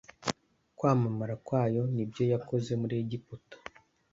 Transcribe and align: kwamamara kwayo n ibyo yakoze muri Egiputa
kwamamara 0.77 1.33
kwayo 1.45 1.81
n 1.93 1.97
ibyo 2.03 2.23
yakoze 2.33 2.71
muri 2.81 2.93
Egiputa 3.03 3.57